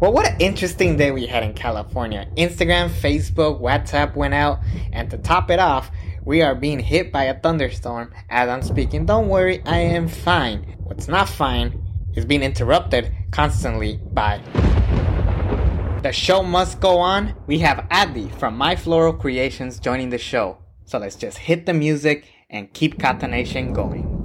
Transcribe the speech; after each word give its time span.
Well, 0.00 0.12
what 0.12 0.28
an 0.28 0.36
interesting 0.38 0.96
day 0.96 1.10
we 1.10 1.26
had 1.26 1.42
in 1.42 1.54
California. 1.54 2.28
Instagram, 2.36 2.88
Facebook, 2.88 3.60
WhatsApp 3.60 4.14
went 4.14 4.32
out, 4.32 4.60
and 4.92 5.10
to 5.10 5.18
top 5.18 5.50
it 5.50 5.58
off, 5.58 5.90
we 6.24 6.40
are 6.40 6.54
being 6.54 6.78
hit 6.78 7.10
by 7.10 7.24
a 7.24 7.40
thunderstorm 7.40 8.14
as 8.30 8.48
I'm 8.48 8.62
speaking. 8.62 9.06
Don't 9.06 9.26
worry, 9.26 9.60
I 9.66 9.78
am 9.78 10.06
fine. 10.06 10.76
What's 10.84 11.08
not 11.08 11.28
fine 11.28 11.82
is 12.14 12.24
being 12.24 12.44
interrupted 12.44 13.12
constantly 13.32 13.96
by. 14.12 14.40
The 16.04 16.12
show 16.12 16.44
must 16.44 16.78
go 16.78 16.98
on. 16.98 17.34
We 17.48 17.58
have 17.58 17.84
Adi 17.90 18.28
from 18.28 18.56
My 18.56 18.76
Floral 18.76 19.12
Creations 19.12 19.80
joining 19.80 20.10
the 20.10 20.18
show. 20.18 20.58
So 20.84 20.98
let's 20.98 21.16
just 21.16 21.38
hit 21.38 21.66
the 21.66 21.74
music 21.74 22.24
and 22.50 22.72
keep 22.72 23.00
Catanation 23.00 23.72
going. 23.72 24.24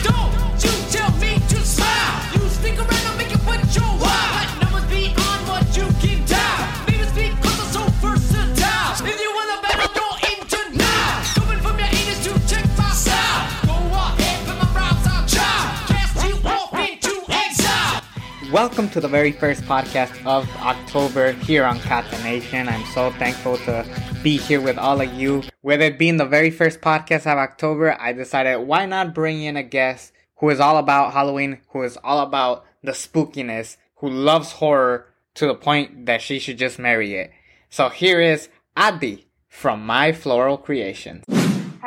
Welcome 18.74 18.90
to 18.94 19.02
the 19.02 19.08
very 19.08 19.32
first 19.32 19.62
podcast 19.66 20.26
of 20.26 20.50
October 20.56 21.34
here 21.34 21.64
on 21.64 21.80
Catanation. 21.82 22.68
I'm 22.68 22.84
so 22.86 23.12
thankful 23.12 23.58
to 23.58 23.86
be 24.24 24.38
here 24.38 24.60
with 24.62 24.80
all 24.80 25.00
of 25.00 25.14
you. 25.14 25.44
With 25.62 25.80
it 25.80 26.00
being 26.00 26.18
the 26.18 26.26
very 26.26 26.50
first 26.50 26.82
podcast 26.82 27.32
of 27.32 27.38
October, 27.38 27.96
I 28.02 28.14
decided 28.14 28.66
why 28.66 28.88
not 28.88 29.14
bring 29.14 29.44
in 29.44 29.58
a 29.58 29.62
guest 29.62 30.12
who 30.38 30.50
is 30.50 30.60
all 30.60 30.78
about 30.78 31.14
Halloween, 31.14 31.60
who 31.70 31.84
is 31.84 32.00
all 32.04 32.22
about 32.22 32.66
the 32.82 32.94
spookiness, 32.94 33.78
who 33.98 34.10
loves 34.10 34.54
horror 34.54 35.06
to 35.36 35.46
the 35.46 35.54
point 35.54 36.08
that 36.08 36.24
she 36.24 36.40
should 36.40 36.58
just 36.58 36.80
marry 36.80 37.14
it. 37.14 37.30
So 37.70 37.90
here 37.90 38.20
is 38.20 38.50
Adi 38.76 39.28
from 39.48 39.86
My 39.86 40.14
Floral 40.14 40.58
Creations. 40.58 41.24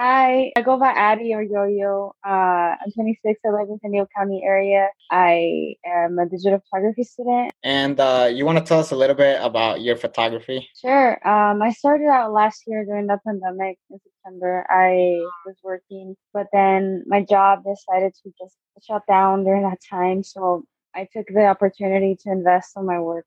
Hi, 0.09 0.53
I 0.57 0.63
go 0.63 0.79
by 0.79 0.91
Addie 0.91 1.35
or 1.35 1.43
Yo-Yo. 1.43 2.15
Uh, 2.25 2.77
I'm 2.79 2.93
26. 2.95 3.41
I 3.45 3.49
live 3.49 3.69
in 3.69 3.81
San 3.81 3.91
Diego 3.91 4.07
County 4.17 4.41
area. 4.45 4.89
I 5.11 5.75
am 5.85 6.21
a 6.21 6.27
digital 6.27 6.63
photography 6.71 7.03
student. 7.03 7.51
And 7.65 7.99
uh, 7.99 8.31
you 8.33 8.47
want 8.47 8.57
to 8.57 8.65
tell 8.65 8.79
us 8.79 8.93
a 8.93 8.95
little 8.95 9.17
bit 9.17 9.41
about 9.43 9.81
your 9.81 9.97
photography? 9.97 10.69
Sure. 10.81 11.15
Um, 11.27 11.61
I 11.61 11.73
started 11.73 12.07
out 12.07 12.33
last 12.33 12.63
year 12.69 12.85
during 12.85 13.09
the 13.09 13.19
pandemic 13.27 13.79
in 13.91 13.99
September. 13.99 14.65
I 14.71 15.27
was 15.45 15.57
working, 15.65 16.15
but 16.33 16.47
then 16.53 17.03
my 17.09 17.25
job 17.25 17.65
decided 17.65 18.15
to 18.23 18.33
just 18.41 18.55
shut 18.87 19.03
down 19.09 19.43
during 19.43 19.65
that 19.65 19.81
time. 19.91 20.23
So 20.23 20.63
I 20.95 21.09
took 21.13 21.27
the 21.27 21.47
opportunity 21.47 22.17
to 22.23 22.31
invest 22.31 22.77
in 22.77 22.87
my 22.87 23.01
work. 23.01 23.27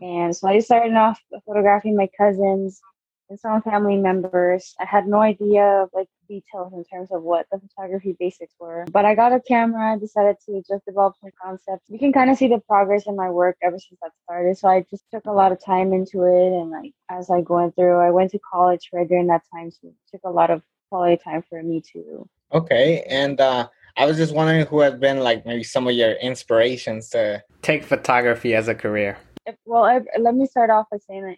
And 0.00 0.36
so 0.36 0.46
I 0.46 0.60
started 0.60 0.94
off 0.94 1.20
photographing 1.44 1.96
my 1.96 2.08
cousins 2.16 2.80
and 3.28 3.38
some 3.38 3.62
family 3.62 3.96
members. 3.96 4.74
I 4.80 4.84
had 4.84 5.06
no 5.06 5.20
idea 5.20 5.64
of 5.82 5.90
like 5.92 6.08
details 6.28 6.72
in 6.72 6.84
terms 6.84 7.10
of 7.10 7.22
what 7.22 7.46
the 7.50 7.58
photography 7.58 8.16
basics 8.18 8.54
were. 8.58 8.84
But 8.90 9.04
I 9.04 9.14
got 9.14 9.32
a 9.32 9.40
camera, 9.40 9.94
I 9.94 9.98
decided 9.98 10.36
to 10.46 10.62
just 10.68 10.84
develop 10.84 11.14
some 11.20 11.30
concepts. 11.42 11.84
You 11.88 11.98
can 11.98 12.12
kind 12.12 12.30
of 12.30 12.36
see 12.36 12.48
the 12.48 12.58
progress 12.58 13.06
in 13.06 13.16
my 13.16 13.30
work 13.30 13.56
ever 13.62 13.78
since 13.78 13.98
that 14.02 14.12
started. 14.24 14.56
So 14.58 14.68
I 14.68 14.84
just 14.90 15.04
took 15.12 15.24
a 15.26 15.32
lot 15.32 15.52
of 15.52 15.62
time 15.62 15.92
into 15.92 16.22
it 16.22 16.60
and 16.60 16.70
like 16.70 16.92
as 17.10 17.30
I 17.30 17.38
went 17.48 17.74
through, 17.76 17.98
I 17.98 18.10
went 18.10 18.30
to 18.32 18.38
college 18.38 18.90
right 18.92 19.08
during 19.08 19.26
that 19.28 19.42
time. 19.52 19.70
So 19.70 19.88
it 19.88 19.94
took 20.10 20.22
a 20.24 20.30
lot 20.30 20.50
of 20.50 20.62
quality 20.88 21.20
time 21.22 21.42
for 21.48 21.62
me 21.62 21.80
too. 21.80 22.28
Okay, 22.52 23.04
and 23.08 23.40
uh, 23.40 23.68
I 23.96 24.06
was 24.06 24.16
just 24.16 24.34
wondering 24.34 24.66
who 24.66 24.80
has 24.80 24.94
been 24.94 25.20
like 25.20 25.44
maybe 25.44 25.64
some 25.64 25.88
of 25.88 25.94
your 25.94 26.12
inspirations 26.12 27.08
to 27.10 27.42
take 27.62 27.84
photography 27.84 28.54
as 28.54 28.68
a 28.68 28.74
career. 28.74 29.18
if, 29.46 29.56
well, 29.64 29.84
I, 29.84 30.00
let 30.18 30.34
me 30.34 30.46
start 30.46 30.70
off 30.70 30.86
by 30.90 30.98
saying 30.98 31.24
that 31.24 31.36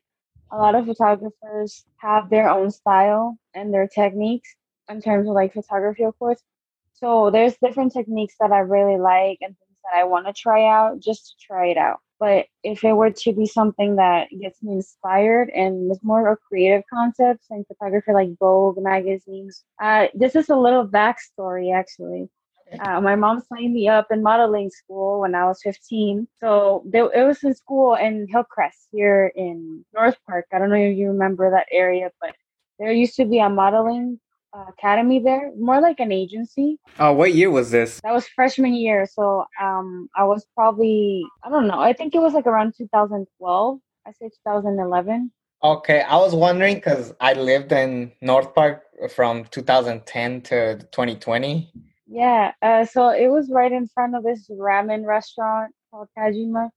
a 0.51 0.57
lot 0.57 0.75
of 0.75 0.87
photographers 0.87 1.85
have 1.97 2.31
their 2.31 2.49
own 2.49 2.71
style 2.71 3.39
and 3.55 3.73
their 3.73 3.89
techniques 3.89 4.55
in 4.89 5.01
terms 5.01 5.29
of 5.29 5.35
like 5.35 5.53
photography, 5.53 6.05
of 6.05 6.19
course. 6.19 6.43
So 6.95 7.31
there's 7.31 7.55
different 7.63 7.93
techniques 7.93 8.35
that 8.41 8.53
I 8.53 8.61
really 8.61 8.99
like 8.99 9.39
and 9.41 9.57
things 9.57 9.79
that 9.85 9.99
I 9.99 10.05
want 10.05 10.27
to 10.27 10.33
try 10.33 10.67
out 10.67 11.01
just 11.01 11.29
to 11.29 11.47
try 11.47 11.67
it 11.69 11.77
out. 11.77 11.99
But 12.19 12.47
if 12.65 12.83
it 12.83 12.95
were 12.95 13.11
to 13.11 13.33
be 13.33 13.47
something 13.47 13.97
that 13.97 14.29
gets 14.41 14.61
me 14.63 14.73
inspired 14.73 15.51
and 15.51 15.91
is 15.93 16.01
more 16.03 16.29
of 16.29 16.39
creative 16.41 16.83
concepts 16.93 17.47
and 17.51 17.65
photography 17.67 18.13
like 18.13 18.31
Vogue 18.41 18.83
magazines, 18.83 19.65
uh, 19.81 20.09
this 20.15 20.35
is 20.35 20.49
a 20.49 20.57
little 20.57 20.87
backstory 20.87 21.73
actually. 21.73 22.29
Uh, 22.81 23.01
my 23.01 23.17
mom 23.17 23.43
signed 23.49 23.73
me 23.73 23.89
up 23.89 24.07
in 24.11 24.23
modeling 24.23 24.71
school 24.71 25.21
when 25.21 25.35
I 25.35 25.45
was 25.47 25.61
15. 25.63 26.29
So 26.41 26.83
there, 26.87 27.11
it 27.13 27.27
was 27.27 27.43
in 27.43 27.55
school 27.55 27.95
in 27.95 28.27
Hillcrest 28.31 28.89
here 28.93 29.33
in 29.35 29.85
North 29.95 30.17
Park. 30.29 30.47
I 30.53 30.59
don't 30.59 30.71
know 30.71 30.77
if 30.77 30.97
you 30.97 31.09
remember 31.09 31.51
that 31.51 31.67
area, 31.73 32.11
but 32.21 32.35
there 32.79 32.93
used 32.93 33.17
to 33.17 33.25
be 33.25 33.39
a 33.41 33.49
modeling 33.49 34.21
uh, 34.57 34.65
academy 34.69 35.19
there, 35.19 35.51
more 35.59 35.81
like 35.81 36.01
an 36.01 36.13
agency. 36.13 36.79
Oh, 36.99 37.13
what 37.13 37.35
year 37.35 37.51
was 37.51 37.71
this? 37.71 38.01
That 38.03 38.13
was 38.13 38.27
freshman 38.29 38.75
year. 38.75 39.07
So 39.07 39.45
um, 39.61 40.09
I 40.17 40.25
was 40.25 40.47
probably, 40.55 41.25
I 41.43 41.51
don't 41.51 41.67
know, 41.67 41.81
I 41.81 41.93
think 41.93 42.15
it 42.15 42.21
was 42.21 42.35
like 42.35 42.47
around 42.47 42.75
2012. 42.77 43.79
I 44.07 44.13
say 44.13 44.31
2011. 44.47 45.31
Okay, 45.63 46.03
I 46.03 46.17
was 46.17 46.35
wondering 46.35 46.77
because 46.77 47.13
I 47.21 47.33
lived 47.33 47.73
in 47.73 48.13
North 48.21 48.55
Park 48.55 48.85
from 49.11 49.45
2010 49.47 50.43
to 50.43 50.79
2020. 50.79 51.73
Yeah. 52.09 52.53
Uh, 52.63 52.85
so 52.85 53.11
it 53.11 53.29
was 53.29 53.51
right 53.51 53.71
in 53.71 53.87
front 53.89 54.17
of 54.17 54.25
this 54.25 54.49
ramen 54.49 55.05
restaurant 55.07 55.75
called 55.91 56.09
Tajima. 56.19 56.71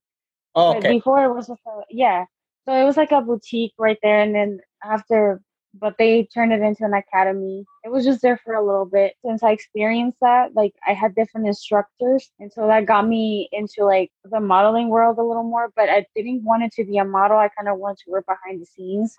Oh, 0.56 0.74
But 0.74 0.80
okay. 0.80 0.90
before 0.90 1.24
it 1.24 1.34
was 1.34 1.48
just 1.48 1.62
a, 1.66 1.82
yeah. 1.90 2.26
So 2.68 2.74
it 2.74 2.84
was 2.84 2.98
like 2.98 3.12
a 3.12 3.22
boutique 3.22 3.74
right 3.80 3.98
there, 4.04 4.22
and 4.22 4.36
then 4.36 4.60
after, 4.84 5.42
but 5.74 5.96
they 5.98 6.28
turned 6.34 6.54
it 6.54 6.62
into 6.62 6.84
an 6.86 6.94
academy. 6.94 7.66
It 7.84 7.90
was 7.92 8.06
just 8.06 8.22
there 8.22 8.38
for 8.38 8.54
a 8.54 8.64
little 8.66 8.86
bit. 8.86 9.16
Since 9.26 9.42
I 9.42 9.52
experienced 9.52 10.20
that, 10.22 10.54
like 10.54 10.74
I 10.88 10.94
had 10.94 11.16
different 11.16 11.48
instructors, 11.48 12.30
and 12.40 12.52
so 12.52 12.68
that 12.68 12.86
got 12.86 13.08
me 13.08 13.50
into 13.52 13.86
like 13.86 14.12
the 14.26 14.40
modeling 14.40 14.90
world 14.90 15.18
a 15.18 15.24
little 15.24 15.44
more. 15.44 15.72
But 15.76 15.90
I 15.90 16.06
didn't 16.16 16.44
want 16.44 16.64
it 16.64 16.74
to 16.74 16.84
be 16.86 16.98
a 16.98 17.06
model. 17.06 17.38
I 17.38 17.50
kind 17.50 17.70
of 17.70 17.80
wanted 17.80 18.00
to 18.06 18.12
work 18.12 18.26
behind 18.28 18.62
the 18.62 18.66
scenes. 18.66 19.16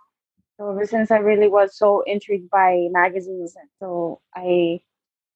So 0.58 0.70
ever 0.70 0.86
since 0.86 1.10
I 1.10 1.16
really 1.16 1.48
was 1.48 1.76
so 1.76 2.02
intrigued 2.06 2.50
by 2.50 2.88
magazines, 2.92 3.56
and 3.56 3.68
so 3.80 4.20
I 4.36 4.80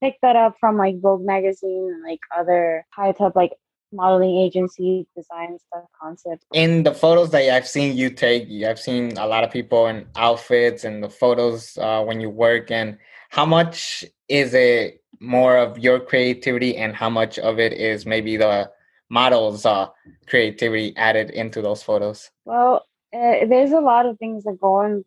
picked 0.03 0.23
that 0.23 0.37
up 0.37 0.57
from 0.61 0.77
like 0.77 1.01
Vogue 1.01 1.25
magazine 1.25 1.91
and 1.93 2.03
like 2.03 2.21
other 2.37 2.87
high 2.91 3.13
top 3.13 3.37
like 3.37 3.53
modeling 3.93 4.37
agency 4.39 5.07
design 5.17 5.59
stuff 5.59 5.85
concepts. 6.01 6.45
In 6.53 6.83
the 6.83 6.93
photos 6.93 7.31
that 7.31 7.49
I've 7.49 7.69
seen 7.69 7.97
you 7.97 8.11
take, 8.11 8.49
I've 8.65 8.79
seen 8.79 9.17
a 9.17 9.27
lot 9.27 9.45
of 9.45 9.51
people 9.51 9.87
in 9.87 10.07
outfits 10.17 10.85
and 10.85 11.03
the 11.03 11.09
photos 11.09 11.79
uh, 11.79 12.03
when 12.03 12.21
you 12.21 12.31
work. 12.31 12.71
And 12.71 12.99
how 13.31 13.47
much 13.47 14.05
is 14.29 14.55
it 14.55 15.03
more 15.21 15.57
of 15.57 15.79
your 15.79 15.99
creativity, 15.99 16.77
and 16.77 16.95
how 16.95 17.09
much 17.09 17.39
of 17.39 17.59
it 17.59 17.73
is 17.73 18.05
maybe 18.05 18.37
the 18.37 18.71
model's 19.09 19.65
uh, 19.65 19.87
creativity 20.27 20.95
added 20.97 21.31
into 21.31 21.63
those 21.63 21.83
photos? 21.83 22.31
Well, 22.45 22.85
uh, 23.15 23.47
there's 23.49 23.73
a 23.73 23.81
lot 23.81 24.05
of 24.05 24.19
things 24.19 24.45
that 24.45 24.61
go 24.61 24.83
into 24.83 25.01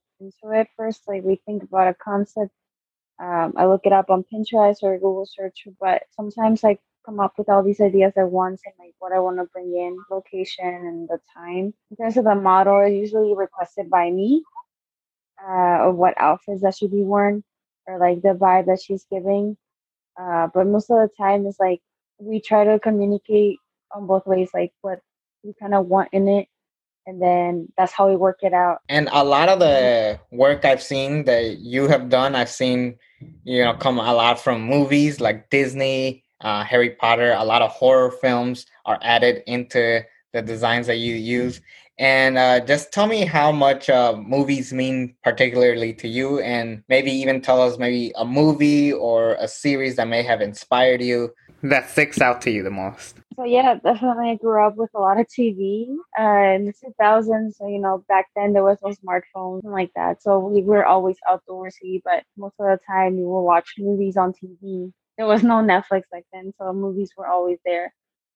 it. 0.43 0.67
First, 0.75 1.03
like 1.07 1.23
we 1.23 1.39
think 1.45 1.63
about 1.63 1.89
a 1.89 1.93
concept. 1.93 2.51
Um, 3.19 3.53
I 3.57 3.65
look 3.65 3.81
it 3.85 3.93
up 3.93 4.09
on 4.09 4.23
Pinterest 4.31 4.77
or 4.81 4.97
Google 4.97 5.25
search, 5.25 5.67
but 5.79 6.03
sometimes 6.11 6.63
I 6.63 6.77
come 7.05 7.19
up 7.19 7.33
with 7.37 7.49
all 7.49 7.63
these 7.63 7.81
ideas 7.81 8.13
at 8.17 8.29
once 8.29 8.61
and 8.65 8.73
like 8.79 8.93
what 8.99 9.11
I 9.11 9.19
want 9.19 9.37
to 9.37 9.45
bring 9.45 9.75
in, 9.75 9.97
location 10.09 10.65
and 10.65 11.07
the 11.07 11.19
time. 11.33 11.73
In 11.91 11.97
terms 11.97 12.17
of 12.17 12.23
the 12.25 12.35
model, 12.35 12.81
it's 12.81 12.93
usually 12.93 13.35
requested 13.35 13.89
by 13.89 14.09
me, 14.09 14.43
uh, 15.43 15.89
of 15.89 15.95
what 15.95 16.13
outfits 16.17 16.61
that 16.61 16.75
should 16.75 16.91
be 16.91 17.03
worn 17.03 17.43
or 17.87 17.97
like 17.97 18.21
the 18.21 18.29
vibe 18.29 18.67
that 18.67 18.81
she's 18.81 19.05
giving. 19.11 19.57
Uh, 20.19 20.47
but 20.53 20.67
most 20.67 20.89
of 20.89 20.97
the 20.97 21.09
time, 21.17 21.45
it's 21.45 21.59
like 21.59 21.81
we 22.19 22.39
try 22.39 22.63
to 22.63 22.79
communicate 22.79 23.57
on 23.93 24.05
both 24.07 24.25
ways, 24.25 24.49
like 24.53 24.71
what 24.81 24.99
we 25.43 25.53
kind 25.59 25.73
of 25.73 25.87
want 25.87 26.09
in 26.11 26.27
it 26.27 26.47
and 27.09 27.19
then 27.19 27.67
that's 27.75 27.91
how 27.91 28.07
we 28.07 28.15
work 28.15 28.39
it 28.43 28.53
out. 28.53 28.81
And 28.87 29.09
a 29.11 29.23
lot 29.23 29.49
of 29.49 29.59
the 29.59 30.19
work 30.31 30.63
I've 30.63 30.81
seen 30.81 31.25
that 31.25 31.57
you 31.57 31.87
have 31.87 32.07
done, 32.07 32.35
I've 32.35 32.49
seen, 32.49 32.97
you 33.43 33.63
know, 33.63 33.73
come 33.73 33.97
a 33.97 34.13
lot 34.13 34.39
from 34.39 34.61
movies 34.61 35.19
like 35.19 35.49
Disney, 35.49 36.23
uh, 36.41 36.63
Harry 36.63 36.91
Potter. 36.91 37.33
A 37.35 37.43
lot 37.43 37.63
of 37.63 37.71
horror 37.71 38.11
films 38.11 38.67
are 38.85 38.99
added 39.01 39.41
into 39.47 40.03
the 40.33 40.41
designs 40.43 40.85
that 40.85 40.97
you 40.97 41.15
use. 41.15 41.61
And 41.97 42.37
uh, 42.37 42.59
just 42.61 42.93
tell 42.93 43.07
me 43.07 43.25
how 43.25 43.51
much 43.51 43.89
uh, 43.89 44.15
movies 44.15 44.71
mean 44.71 45.15
particularly 45.23 45.93
to 45.95 46.07
you, 46.07 46.39
and 46.39 46.81
maybe 46.87 47.11
even 47.11 47.41
tell 47.41 47.61
us 47.61 47.77
maybe 47.77 48.13
a 48.15 48.23
movie 48.23 48.93
or 48.93 49.33
a 49.33 49.49
series 49.49 49.97
that 49.97 50.07
may 50.07 50.23
have 50.23 50.39
inspired 50.39 51.01
you 51.01 51.33
that 51.63 51.89
sticks 51.89 52.21
out 52.21 52.41
to 52.41 52.51
you 52.51 52.63
the 52.63 52.71
most. 52.71 53.17
So 53.35 53.45
yeah, 53.45 53.75
definitely 53.75 54.31
I 54.31 54.35
grew 54.35 54.65
up 54.65 54.75
with 54.75 54.89
a 54.95 54.99
lot 54.99 55.19
of 55.19 55.27
TV 55.27 55.87
uh, 56.19 56.55
in 56.55 56.65
the 56.65 56.73
2000s. 56.73 57.55
So, 57.55 57.67
you 57.67 57.79
know, 57.79 58.03
back 58.07 58.27
then 58.35 58.53
there 58.53 58.63
was 58.63 58.77
no 58.83 58.89
smartphones 58.89 59.63
and 59.63 59.71
like 59.71 59.91
that. 59.95 60.21
So 60.21 60.39
we 60.39 60.61
were 60.61 60.85
always 60.85 61.17
outdoorsy, 61.27 62.01
but 62.03 62.23
most 62.37 62.55
of 62.59 62.65
the 62.65 62.79
time 62.87 63.15
we 63.15 63.23
would 63.23 63.41
watch 63.41 63.75
movies 63.77 64.17
on 64.17 64.33
TV. 64.33 64.91
There 65.17 65.27
was 65.27 65.43
no 65.43 65.55
Netflix 65.55 66.03
back 66.11 66.23
then, 66.31 66.53
so 66.57 66.71
movies 66.73 67.11
were 67.17 67.27
always 67.27 67.59
there. 67.65 67.93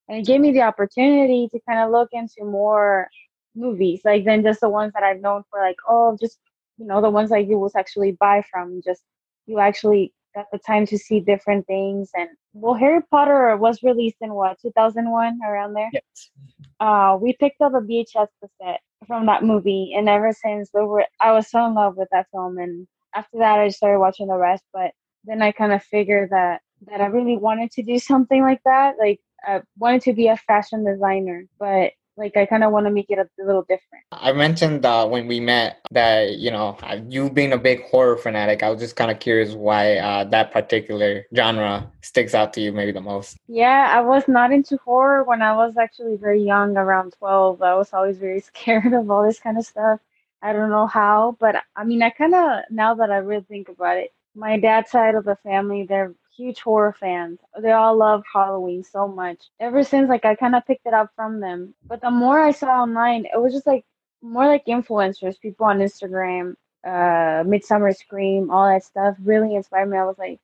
And 0.08 0.18
it 0.18 0.26
gave 0.26 0.42
me 0.42 0.52
the 0.52 0.62
opportunity 0.62 1.48
to 1.52 1.60
kind 1.68 1.80
of 1.80 1.92
look 1.92 2.10
into 2.12 2.44
more 2.44 3.10
movies, 3.56 4.02
like 4.04 4.26
than 4.26 4.44
just 4.44 4.60
the 4.60 4.70
ones 4.70 4.92
that 4.94 5.04
I've 5.04 5.22
known 5.22 5.44
for 5.50 5.60
like, 5.62 5.78
oh, 5.88 6.18
just 6.20 6.40
you 6.78 6.86
know, 6.86 7.02
the 7.02 7.10
ones 7.10 7.30
that 7.30 7.48
you 7.48 7.58
will 7.58 7.72
actually 7.76 8.12
buy 8.14 8.44
from. 8.52 8.82
Just 8.84 9.04
you 9.46 9.60
actually 9.60 10.14
got 10.36 10.46
the 10.52 10.60
time 10.60 10.86
to 10.88 10.98
see 10.98 11.20
different 11.20 11.68
things. 11.68 12.12
And 12.16 12.30
well, 12.54 12.74
Harry 12.74 13.02
Potter 13.10 13.56
was 13.58 13.84
released 13.84 14.18
in 14.22 14.34
what 14.34 14.60
2001 14.62 15.40
around 15.46 15.74
there. 15.74 15.90
Yes. 15.94 16.32
Uh, 16.80 17.18
we 17.22 17.34
picked 17.34 17.62
up 17.62 17.74
a 17.74 17.82
VHS 17.82 18.28
cassette 18.42 18.82
from 19.08 19.26
that 19.28 19.44
movie, 19.44 19.94
and 19.96 20.10
ever 20.10 20.32
since 20.34 20.70
we 20.74 20.82
were, 20.84 21.06
I 21.20 21.32
was 21.32 21.50
so 21.50 21.66
in 21.66 21.76
love 21.76 21.98
with 21.98 22.10
that 22.12 22.28
film. 22.32 22.58
And 22.58 22.88
after 23.16 23.38
that, 23.40 23.60
I 23.60 23.70
started 23.70 24.00
watching 24.00 24.28
the 24.28 24.38
rest. 24.38 24.64
But 24.74 24.92
then 25.26 25.42
I 25.42 25.52
kind 25.52 25.74
of 25.74 25.84
figured 25.84 26.30
that 26.32 26.62
that 26.88 27.02
I 27.02 27.06
really 27.06 27.38
wanted 27.38 27.72
to 27.72 27.84
do 27.84 28.00
something 28.00 28.42
like 28.42 28.62
that. 28.66 28.96
Like 29.00 29.20
I 29.46 29.62
wanted 29.78 30.02
to 30.04 30.14
be 30.14 30.28
a 30.28 30.38
fashion 30.38 30.86
designer, 30.86 31.46
but 31.60 31.92
like 32.18 32.38
I 32.38 32.46
kind 32.46 32.64
of 32.64 32.72
want 32.72 32.86
to 32.86 32.92
make 32.92 33.10
it 33.10 33.18
a, 33.18 33.28
little 33.44 33.64
different. 33.64 34.06
I 34.12 34.32
mentioned 34.32 34.86
uh, 34.86 35.08
when 35.08 35.28
we 35.28 35.40
met 35.40 35.80
that 35.92 36.38
you 36.38 36.52
know 36.52 36.78
uh, 36.84 37.00
you 37.08 37.30
being 37.30 37.54
a 37.54 37.58
big 37.58 37.84
horror 37.84 38.18
fanatic. 38.18 38.64
I 38.64 38.70
was 38.70 38.80
just 38.80 38.96
kind 38.96 39.12
of 39.12 39.20
curious 39.20 39.54
why 39.54 39.98
uh, 39.98 40.24
that 40.26 40.52
particular 40.52 41.26
genre 41.36 41.92
sticks 42.02 42.34
out 42.34 42.54
to 42.54 42.62
you 42.62 42.72
maybe 42.72 42.92
the 42.92 43.02
most. 43.02 43.38
Yeah, 43.48 43.92
I 43.92 44.02
was 44.02 44.28
not 44.28 44.52
into 44.52 44.78
horror 44.78 45.24
when 45.24 45.42
I 45.42 45.56
was 45.56 45.78
actually 45.78 46.18
very 46.18 46.42
young, 46.44 46.78
around 46.78 47.14
12. 47.18 47.62
I 47.62 47.76
was 47.76 47.94
always 47.94 48.18
very 48.18 48.40
scared 48.52 48.94
of 48.94 49.10
all 49.10 49.26
this 49.26 49.40
kind 49.40 49.58
of 49.58 49.66
stuff. 49.66 50.00
I 50.42 50.52
don't 50.52 50.70
know 50.70 50.88
how, 50.88 51.38
but 51.40 51.56
I 51.76 51.86
mean, 51.86 52.04
I 52.04 52.10
kind 52.10 52.36
of, 52.36 52.64
now 52.70 52.96
that 52.96 53.10
I 53.10 53.18
really 53.18 53.46
think 53.48 53.70
about 53.70 53.98
it, 53.98 54.12
my 54.36 54.60
dad's 54.60 54.92
side 54.92 55.16
of 55.16 55.24
the 55.24 55.38
family, 55.38 55.86
they're 55.88 56.14
huge 56.36 56.60
horror 56.62 56.96
fans. 57.00 57.40
They 57.62 57.72
all 57.72 57.96
love 57.96 58.24
Halloween 58.32 58.84
so 58.84 59.08
much. 59.08 59.50
Ever 59.60 59.84
since, 59.84 60.10
like, 60.10 60.26
I 60.26 60.36
kind 60.36 60.56
of 60.56 60.66
picked 60.66 60.86
it 60.86 60.94
up 60.94 61.12
from 61.16 61.40
them. 61.40 61.74
But 61.88 62.02
the 62.02 62.12
more 62.12 62.40
I 62.40 62.52
saw 62.52 62.82
online, 62.82 63.26
it 63.26 63.40
was 63.40 63.54
just 63.54 63.68
like 63.68 63.86
more 64.22 64.48
like 64.48 64.66
influencers, 64.66 65.40
people 65.40 65.66
on 65.66 65.80
Instagram, 65.80 66.56
uh, 66.86 67.44
Midsummer 67.46 67.92
Scream, 67.94 68.50
all 68.50 68.68
that 68.68 68.84
stuff 68.84 69.16
really 69.24 69.56
inspired 69.56 69.90
me. 69.90 69.98
I 69.98 70.06
was 70.06 70.18
like, 70.18 70.40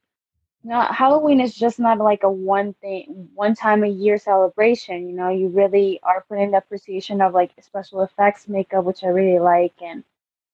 no, 0.63 0.81
Halloween 0.81 1.39
is 1.39 1.55
just 1.55 1.79
not 1.79 1.99
like 1.99 2.23
a 2.23 2.29
one 2.29 2.73
thing, 2.81 3.29
one 3.33 3.55
time 3.55 3.83
a 3.83 3.87
year 3.87 4.17
celebration. 4.17 5.07
You 5.09 5.15
know, 5.15 5.29
you 5.29 5.47
really 5.47 5.99
are 6.03 6.25
putting 6.27 6.51
the 6.51 6.57
appreciation 6.57 7.21
of 7.21 7.33
like 7.33 7.51
special 7.61 8.01
effects, 8.01 8.47
makeup, 8.49 8.83
which 8.83 9.03
I 9.03 9.07
really 9.07 9.39
like, 9.39 9.73
and 9.81 10.03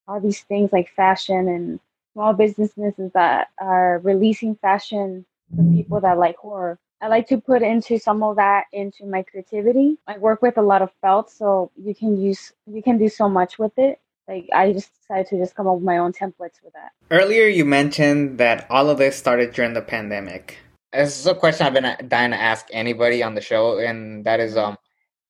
all 0.08 0.20
these 0.20 0.42
things 0.42 0.72
like 0.72 0.90
fashion 0.92 1.50
and 1.50 1.80
small 2.15 2.33
businesses 2.33 3.12
that 3.13 3.50
are 3.59 4.00
releasing 4.00 4.56
fashion 4.56 5.25
for 5.53 5.63
people 5.65 6.00
that 6.00 6.17
like 6.17 6.38
horror. 6.38 6.79
I 7.01 7.07
like 7.07 7.27
to 7.27 7.38
put 7.38 7.62
into 7.62 8.00
some 8.00 8.23
of 8.23 8.38
that 8.38 8.63
into 8.71 9.06
my 9.06 9.21
creativity. 9.21 9.97
I 10.07 10.17
work 10.17 10.41
with 10.41 10.57
a 10.57 10.62
lot 10.62 10.81
of 10.81 10.91
felt, 11.01 11.29
so 11.29 11.71
you 11.75 11.94
can 11.94 12.19
use 12.19 12.53
you 12.65 12.81
can 12.81 12.97
do 12.97 13.09
so 13.09 13.27
much 13.27 13.59
with 13.59 13.73
it. 13.77 14.00
Like 14.29 14.47
I 14.53 14.71
just 14.71 14.91
decided 14.97 15.27
to 15.27 15.38
just 15.38 15.56
come 15.56 15.67
up 15.67 15.75
with 15.75 15.83
my 15.83 15.97
own 15.97 16.13
templates 16.13 16.63
with 16.63 16.73
that. 16.73 16.91
Earlier, 17.12 17.47
you 17.47 17.65
mentioned 17.65 18.38
that 18.38 18.65
all 18.69 18.89
of 18.89 18.97
this 18.97 19.17
started 19.17 19.53
during 19.53 19.73
the 19.73 19.81
pandemic. 19.81 20.57
This 20.94 21.19
is 21.19 21.27
a 21.27 21.35
question 21.35 21.67
I've 21.67 21.73
been 21.73 22.07
dying 22.07 22.31
to 22.31 22.41
ask 22.41 22.65
anybody 22.71 23.21
on 23.21 23.35
the 23.35 23.41
show, 23.41 23.77
and 23.79 24.23
that 24.25 24.39
is, 24.39 24.56
um, 24.56 24.77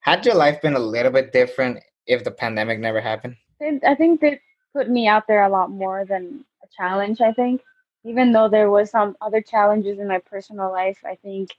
had 0.01 0.23
your 0.23 0.35
life 0.35 0.61
been 0.61 0.75
a 0.75 0.79
little 0.79 1.11
bit 1.11 1.33
different 1.33 1.79
if 2.05 2.23
the 2.23 2.29
pandemic 2.29 2.79
never 2.79 3.01
happened? 3.01 3.35
I 3.59 3.95
think 3.95 4.21
that 4.21 4.39
put 4.75 4.89
me 4.89 5.07
out 5.07 5.25
there 5.27 5.43
a 5.43 5.49
lot 5.49 5.71
more 5.71 6.05
than 6.05 6.45
a 6.54 6.54
challenge. 6.77 7.21
I 7.21 7.33
think, 7.33 7.61
even 8.03 8.31
though 8.31 8.49
there 8.49 8.69
was 8.69 8.91
some 8.91 9.15
other 9.21 9.41
challenges 9.41 9.99
in 9.99 10.07
my 10.07 10.19
personal 10.19 10.71
life, 10.71 10.99
I 11.05 11.15
think 11.15 11.51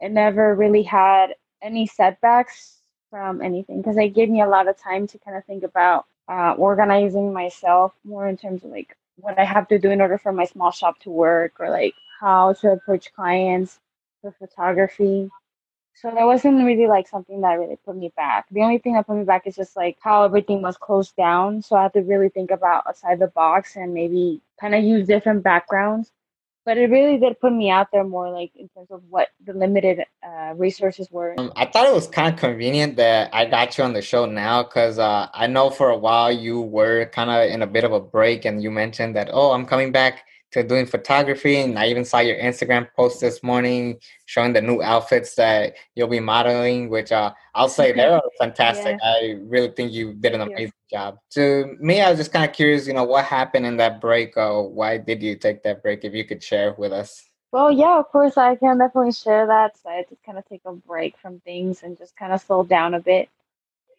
it 0.00 0.10
never 0.10 0.54
really 0.54 0.82
had 0.82 1.34
any 1.62 1.86
setbacks 1.86 2.80
from 3.10 3.40
anything 3.42 3.80
because 3.80 3.96
it 3.96 4.14
gave 4.14 4.28
me 4.28 4.42
a 4.42 4.48
lot 4.48 4.68
of 4.68 4.76
time 4.78 5.06
to 5.08 5.18
kind 5.18 5.36
of 5.36 5.44
think 5.44 5.62
about 5.62 6.06
uh, 6.28 6.54
organizing 6.58 7.32
myself 7.32 7.92
more 8.04 8.28
in 8.28 8.36
terms 8.36 8.64
of 8.64 8.70
like 8.70 8.96
what 9.16 9.38
I 9.38 9.44
have 9.44 9.68
to 9.68 9.78
do 9.78 9.90
in 9.90 10.00
order 10.00 10.18
for 10.18 10.32
my 10.32 10.44
small 10.44 10.70
shop 10.72 10.98
to 11.00 11.10
work 11.10 11.54
or 11.60 11.70
like 11.70 11.94
how 12.20 12.54
to 12.54 12.72
approach 12.72 13.12
clients 13.14 13.78
for 14.20 14.32
photography. 14.32 15.30
So 15.96 16.10
that 16.10 16.24
wasn't 16.24 16.64
really 16.64 16.88
like 16.88 17.06
something 17.06 17.40
that 17.42 17.52
really 17.54 17.78
put 17.84 17.96
me 17.96 18.12
back. 18.16 18.46
The 18.50 18.62
only 18.62 18.78
thing 18.78 18.94
that 18.94 19.06
put 19.06 19.16
me 19.16 19.24
back 19.24 19.46
is 19.46 19.54
just 19.54 19.76
like 19.76 19.96
how 20.00 20.24
everything 20.24 20.60
was 20.60 20.76
closed 20.76 21.14
down. 21.16 21.62
So 21.62 21.76
I 21.76 21.84
had 21.84 21.92
to 21.92 22.00
really 22.00 22.28
think 22.28 22.50
about 22.50 22.84
outside 22.86 23.20
the 23.20 23.28
box 23.28 23.76
and 23.76 23.94
maybe 23.94 24.40
kind 24.60 24.74
of 24.74 24.82
use 24.82 25.06
different 25.06 25.44
backgrounds. 25.44 26.10
But 26.66 26.78
it 26.78 26.90
really 26.90 27.18
did 27.18 27.38
put 27.40 27.52
me 27.52 27.70
out 27.70 27.88
there 27.92 28.04
more, 28.04 28.30
like 28.30 28.50
in 28.56 28.68
terms 28.70 28.90
of 28.90 29.02
what 29.10 29.28
the 29.44 29.52
limited 29.52 30.04
uh, 30.26 30.54
resources 30.56 31.10
were. 31.10 31.34
Um, 31.38 31.52
I 31.56 31.66
thought 31.66 31.86
it 31.86 31.92
was 31.92 32.08
kind 32.08 32.32
of 32.32 32.40
convenient 32.40 32.96
that 32.96 33.28
I 33.34 33.44
got 33.44 33.76
you 33.76 33.84
on 33.84 33.92
the 33.92 34.00
show 34.00 34.24
now 34.24 34.62
because 34.62 34.98
uh, 34.98 35.28
I 35.34 35.46
know 35.46 35.68
for 35.68 35.90
a 35.90 35.96
while 35.96 36.32
you 36.32 36.62
were 36.62 37.04
kind 37.06 37.30
of 37.30 37.50
in 37.50 37.60
a 37.60 37.66
bit 37.66 37.84
of 37.84 37.92
a 37.92 38.00
break, 38.00 38.46
and 38.46 38.62
you 38.62 38.70
mentioned 38.70 39.14
that, 39.14 39.28
oh, 39.30 39.52
I'm 39.52 39.66
coming 39.66 39.92
back 39.92 40.24
to 40.54 40.62
doing 40.62 40.86
photography. 40.86 41.56
And 41.56 41.76
I 41.76 41.88
even 41.88 42.04
saw 42.04 42.20
your 42.20 42.36
Instagram 42.36 42.86
post 42.94 43.20
this 43.20 43.42
morning 43.42 43.98
showing 44.26 44.52
the 44.52 44.62
new 44.62 44.80
outfits 44.82 45.34
that 45.34 45.74
you'll 45.96 46.06
be 46.08 46.20
modeling, 46.20 46.88
which 46.88 47.10
uh, 47.10 47.32
I'll 47.56 47.68
say 47.68 47.90
they're 47.96 48.20
fantastic. 48.38 48.96
I 49.02 49.36
really 49.42 49.72
think 49.72 49.92
you 49.92 50.14
did 50.14 50.32
an 50.32 50.42
amazing 50.42 50.72
job. 50.88 51.18
To 51.32 51.76
me, 51.80 52.00
I 52.00 52.08
was 52.08 52.20
just 52.20 52.32
kind 52.32 52.48
of 52.48 52.54
curious, 52.54 52.86
you 52.86 52.94
know, 52.94 53.02
what 53.02 53.24
happened 53.24 53.66
in 53.66 53.76
that 53.78 54.00
break? 54.00 54.36
Or 54.36 54.70
why 54.70 54.98
did 54.98 55.24
you 55.24 55.34
take 55.34 55.64
that 55.64 55.82
break? 55.82 56.04
If 56.04 56.14
you 56.14 56.24
could 56.24 56.42
share 56.42 56.74
with 56.78 56.92
us. 56.92 57.28
Well, 57.50 57.72
yeah, 57.72 57.98
of 57.98 58.08
course, 58.10 58.36
I 58.36 58.54
can 58.54 58.78
definitely 58.78 59.12
share 59.12 59.48
that. 59.48 59.76
So 59.78 59.88
I 59.88 59.94
had 59.94 60.08
to 60.08 60.16
kind 60.24 60.38
of 60.38 60.44
take 60.48 60.62
a 60.66 60.72
break 60.72 61.18
from 61.18 61.40
things 61.40 61.82
and 61.82 61.98
just 61.98 62.16
kind 62.16 62.32
of 62.32 62.40
slow 62.40 62.62
down 62.62 62.94
a 62.94 63.00
bit. 63.00 63.28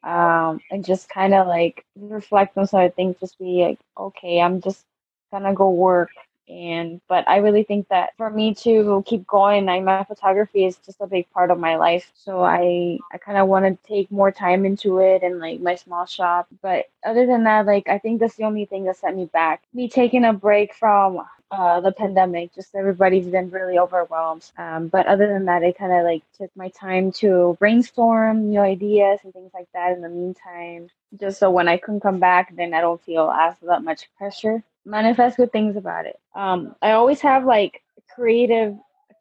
Um, 0.04 0.62
and 0.72 0.86
just 0.86 1.10
kind 1.10 1.34
of 1.34 1.48
like 1.48 1.84
reflect 2.00 2.58
on 2.58 2.68
some 2.68 2.92
things, 2.92 3.18
just 3.19 3.40
be 3.40 3.63
like, 3.63 3.80
okay, 3.98 4.40
I'm 4.40 4.62
just 4.62 4.86
gonna 5.31 5.54
go 5.54 5.69
work. 5.69 6.12
And 6.47 7.01
but 7.07 7.27
I 7.27 7.38
really 7.38 7.63
think 7.63 7.88
that 7.89 8.15
for 8.18 8.30
me 8.30 8.53
to 8.56 9.03
keep 9.06 9.25
going, 9.25 9.68
I 9.69 9.80
my 9.80 10.03
photography 10.03 10.65
is 10.65 10.77
just 10.77 11.01
a 11.01 11.07
big 11.07 11.30
part 11.31 11.51
of 11.51 11.59
my 11.59 11.75
life. 11.75 12.12
So 12.15 12.44
I 12.44 13.00
I 13.12 13.18
kind 13.18 13.38
of 13.38 13.47
want 13.47 13.65
to 13.65 13.88
take 13.88 14.12
more 14.12 14.31
time 14.31 14.65
into 14.65 15.00
it 15.00 15.24
and 15.24 15.39
like 15.39 15.59
my 15.59 15.75
small 15.75 16.06
shop. 16.06 16.47
But 16.62 16.86
other 17.03 17.25
than 17.25 17.44
that, 17.45 17.65
like 17.65 17.88
I 17.89 17.97
think 17.97 18.19
that's 18.19 18.36
the 18.36 18.44
only 18.44 18.65
thing 18.65 18.86
that 18.86 18.97
set 18.97 19.15
me 19.15 19.25
back. 19.25 19.63
Me 19.74 19.89
taking 19.89 20.25
a 20.25 20.33
break 20.33 20.74
from 20.75 21.21
uh, 21.51 21.80
the 21.81 21.92
pandemic. 21.92 22.53
Just 22.53 22.75
everybody's 22.75 23.27
been 23.27 23.50
really 23.50 23.80
overwhelmed. 23.80 24.51
Um, 24.57 24.88
but 24.88 25.07
other 25.07 25.27
than 25.27 25.45
that, 25.45 25.63
I 25.63 25.71
kind 25.71 25.94
of 25.94 26.03
like 26.03 26.24
took 26.38 26.51
my 26.56 26.69
time 26.69 27.12
to 27.13 27.56
brainstorm 27.59 28.50
new 28.50 28.59
ideas 28.59 29.19
and 29.24 29.33
things 29.33 29.51
like 29.53 29.68
that 29.74 29.94
in 29.94 30.01
the 30.01 30.09
meantime. 30.09 30.89
Just 31.19 31.39
so 31.39 31.50
when 31.51 31.68
I 31.68 31.77
can 31.77 32.00
come 32.00 32.19
back, 32.19 32.56
then 32.56 32.74
I 32.74 32.81
don't 32.81 33.01
feel 33.01 33.29
as 33.31 33.55
that 33.62 33.84
much 33.84 34.10
pressure. 34.17 34.63
Manifest 34.86 35.38
good 35.38 35.51
things 35.51 35.75
about 35.75 36.06
it. 36.06 36.20
Um, 36.36 36.75
I 36.82 36.92
always 36.92 37.22
have 37.22 37.46
like 37.46 37.82
creative 38.13 38.77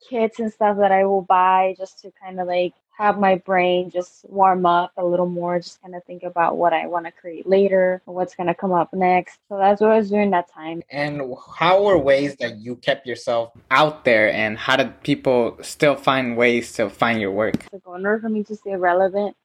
kits 0.09 0.38
and 0.38 0.52
stuff 0.52 0.76
that 0.78 0.92
I 0.92 1.04
will 1.04 1.23
buy 1.23 1.75
just 1.78 2.00
to 2.02 2.12
kind 2.23 2.38
of 2.38 2.47
like 2.47 2.75
have 2.97 3.18
my 3.18 3.37
brain 3.37 3.90
just 3.90 4.25
warm 4.28 4.66
up 4.66 4.92
a 4.97 5.04
little 5.04 5.26
more, 5.26 5.59
just 5.59 5.83
kind 5.83 5.94
of 5.97 6.04
think 6.04 6.23
about 6.23 6.56
what 6.56 6.73
I 6.73 6.87
want 6.87 7.06
to 7.06 7.12
create 7.12 7.47
later 7.47 8.00
what's 8.04 8.35
going 8.35 8.47
to 8.47 8.54
come 8.54 8.73
up 8.73 8.94
next. 8.94 9.38
So 9.49 9.59
that's 9.59 9.80
what 9.80 9.90
I 9.90 9.97
was 9.97 10.11
doing 10.11 10.30
that 10.30 10.52
time. 10.52 10.83
And 10.90 11.35
how 11.56 11.83
were 11.83 11.99
ways 11.99 12.37
that 12.37 12.59
you 12.59 12.76
kept 12.76 13.06
yourself 13.06 13.50
out 13.71 14.04
there, 14.04 14.33
and 14.33 14.56
how 14.56 14.76
did 14.76 15.02
people 15.02 15.59
still 15.62 15.97
find 15.97 16.37
ways 16.37 16.73
to 16.75 16.88
find 16.88 17.21
your 17.21 17.33
work? 17.33 17.66
Like, 17.73 17.83
in 17.85 18.04
order 18.04 18.21
for 18.21 18.28
me 18.28 18.44
to 18.44 18.54
stay 18.54 18.76
relevant, 18.76 19.37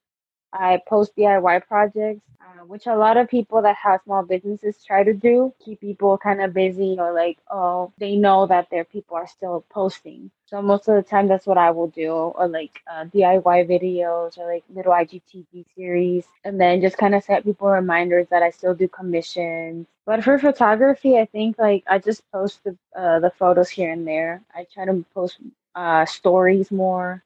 I 0.53 0.81
post 0.87 1.15
DIY 1.15 1.59
projects, 1.59 2.21
uh, 2.41 2.65
which 2.65 2.87
a 2.87 2.95
lot 2.95 3.17
of 3.17 3.29
people 3.29 3.61
that 3.61 3.75
have 3.75 4.01
small 4.03 4.23
businesses 4.23 4.83
try 4.83 5.03
to 5.03 5.13
do, 5.13 5.53
keep 5.63 5.81
people 5.81 6.17
kind 6.17 6.41
of 6.41 6.53
busy 6.53 6.95
or 6.99 7.13
like, 7.13 7.37
oh, 7.51 7.91
they 7.99 8.15
know 8.15 8.45
that 8.47 8.69
their 8.69 8.83
people 8.85 9.15
are 9.17 9.27
still 9.27 9.63
posting. 9.69 10.31
So 10.45 10.61
most 10.61 10.87
of 10.87 10.95
the 10.95 11.03
time, 11.03 11.27
that's 11.27 11.45
what 11.45 11.57
I 11.57 11.71
will 11.71 11.87
do, 11.87 12.11
or 12.11 12.47
like 12.47 12.81
uh, 12.91 13.05
DIY 13.05 13.67
videos 13.69 14.37
or 14.37 14.47
like 14.51 14.63
little 14.73 14.93
IGTV 14.93 15.65
series, 15.75 16.25
and 16.43 16.59
then 16.59 16.81
just 16.81 16.97
kind 16.97 17.13
of 17.15 17.23
set 17.23 17.43
people 17.43 17.69
reminders 17.69 18.27
that 18.29 18.41
I 18.43 18.49
still 18.49 18.73
do 18.73 18.87
commissions. 18.87 19.87
But 20.05 20.23
for 20.23 20.39
photography, 20.39 21.17
I 21.19 21.25
think 21.25 21.57
like 21.59 21.83
I 21.87 21.99
just 21.99 22.23
post 22.31 22.63
the 22.63 22.75
uh, 22.95 23.19
the 23.19 23.29
photos 23.31 23.69
here 23.69 23.91
and 23.91 24.07
there. 24.07 24.41
I 24.55 24.65
try 24.73 24.85
to 24.85 25.05
post 25.13 25.37
uh, 25.75 26.05
stories 26.05 26.71
more. 26.71 27.23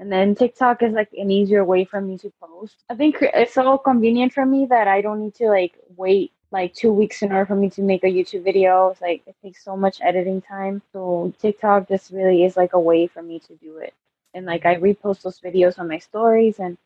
And 0.00 0.10
then 0.10 0.34
TikTok 0.34 0.82
is 0.82 0.94
like 0.94 1.10
an 1.12 1.30
easier 1.30 1.62
way 1.62 1.84
for 1.84 2.00
me 2.00 2.16
to 2.18 2.32
post. 2.40 2.84
I 2.88 2.94
think 2.94 3.18
it's 3.20 3.52
so 3.52 3.76
convenient 3.76 4.32
for 4.32 4.46
me 4.46 4.64
that 4.70 4.88
I 4.88 5.02
don't 5.02 5.20
need 5.20 5.34
to 5.34 5.48
like 5.48 5.74
wait 5.94 6.32
like 6.50 6.74
two 6.74 6.90
weeks 6.90 7.20
in 7.20 7.30
order 7.30 7.44
for 7.44 7.54
me 7.54 7.68
to 7.70 7.82
make 7.82 8.02
a 8.02 8.06
YouTube 8.06 8.42
video. 8.42 8.88
It's 8.88 9.02
like 9.02 9.22
it 9.26 9.36
takes 9.42 9.62
so 9.62 9.76
much 9.76 10.00
editing 10.00 10.40
time. 10.40 10.80
So 10.94 11.34
TikTok 11.38 11.86
just 11.86 12.12
really 12.12 12.44
is 12.44 12.56
like 12.56 12.72
a 12.72 12.80
way 12.80 13.08
for 13.08 13.22
me 13.22 13.40
to 13.40 13.54
do 13.56 13.76
it. 13.76 13.92
And 14.32 14.46
like 14.46 14.64
I 14.64 14.76
repost 14.76 15.20
those 15.20 15.38
videos 15.38 15.78
on 15.78 15.86
my 15.86 15.98
stories 15.98 16.60
and 16.60 16.78